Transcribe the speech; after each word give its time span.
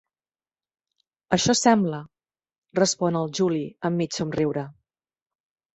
Això 1.37 1.55
sembla 1.59 2.01
—respon 2.09 3.21
el 3.23 3.31
Juli 3.41 3.65
amb 3.91 4.03
mig 4.05 4.21
somriure. 4.21 4.71